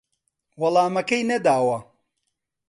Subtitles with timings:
[0.61, 1.79] وەڵامەکەی نەداوە